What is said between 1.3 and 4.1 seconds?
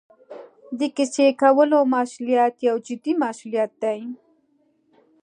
کولو مسوولیت یو جدي مسوولیت دی.